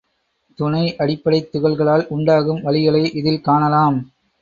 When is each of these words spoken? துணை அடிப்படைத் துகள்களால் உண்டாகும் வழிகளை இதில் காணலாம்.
துணை 0.59 0.95
அடிப்படைத் 0.97 1.49
துகள்களால் 1.51 2.07
உண்டாகும் 2.07 2.63
வழிகளை 2.63 3.15
இதில் 3.15 3.41
காணலாம். 3.41 3.99